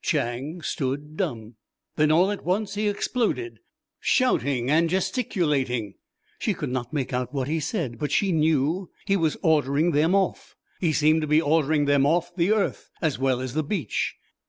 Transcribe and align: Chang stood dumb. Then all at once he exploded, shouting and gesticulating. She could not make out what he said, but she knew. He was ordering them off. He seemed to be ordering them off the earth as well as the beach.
Chang 0.03 0.63
stood 0.63 1.15
dumb. 1.15 1.57
Then 1.95 2.11
all 2.11 2.31
at 2.31 2.43
once 2.43 2.73
he 2.73 2.87
exploded, 2.87 3.59
shouting 3.99 4.67
and 4.67 4.89
gesticulating. 4.89 5.93
She 6.39 6.55
could 6.55 6.71
not 6.71 6.91
make 6.91 7.13
out 7.13 7.35
what 7.35 7.47
he 7.47 7.59
said, 7.59 7.99
but 7.99 8.11
she 8.11 8.31
knew. 8.31 8.89
He 9.05 9.15
was 9.15 9.37
ordering 9.43 9.91
them 9.91 10.15
off. 10.15 10.55
He 10.79 10.91
seemed 10.91 11.21
to 11.21 11.27
be 11.27 11.39
ordering 11.39 11.85
them 11.85 12.07
off 12.07 12.31
the 12.35 12.51
earth 12.51 12.89
as 12.99 13.19
well 13.19 13.39
as 13.41 13.53
the 13.53 13.61
beach. 13.63 14.15